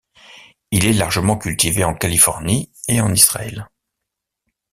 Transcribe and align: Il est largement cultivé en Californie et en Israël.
Il 0.71 0.87
est 0.87 0.93
largement 0.93 1.37
cultivé 1.37 1.83
en 1.83 1.93
Californie 1.93 2.71
et 2.87 3.01
en 3.01 3.13
Israël. 3.13 3.69